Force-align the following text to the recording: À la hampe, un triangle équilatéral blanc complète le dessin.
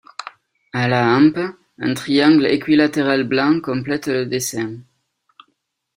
À 0.73 0.87
la 0.87 1.15
hampe, 1.15 1.37
un 1.77 1.93
triangle 1.93 2.47
équilatéral 2.47 3.23
blanc 3.23 3.61
complète 3.61 4.07
le 4.07 4.25
dessin. 4.25 4.77